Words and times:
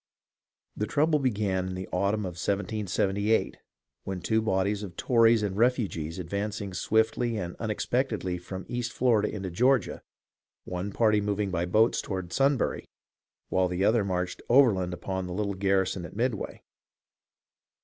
The 0.75 0.87
trouble 0.87 1.19
began 1.19 1.67
in 1.67 1.75
the 1.75 1.87
autumn 1.89 2.21
of 2.25 2.31
1778, 2.33 3.57
when 4.03 4.19
two 4.19 4.41
bodies 4.41 4.81
of 4.81 4.95
Tories 4.95 5.43
and 5.43 5.55
refugees 5.55 6.17
advanced 6.17 6.63
swiftly 6.73 7.37
and 7.37 7.55
unex 7.59 7.87
pectedly 7.87 8.41
from 8.41 8.65
East 8.67 8.91
Florida 8.91 9.27
into 9.31 9.51
Georgia, 9.51 10.01
one 10.63 10.91
party 10.91 11.21
moving 11.21 11.51
by 11.51 11.65
boats 11.65 12.01
toward 12.01 12.33
Sunbury, 12.33 12.87
while 13.49 13.67
the 13.67 13.85
other 13.85 14.03
marched 14.03 14.41
overland 14.49 14.91
upon 14.95 15.27
the 15.27 15.33
little 15.33 15.53
garrison 15.53 16.03
at 16.03 16.15
Midway. 16.15 16.63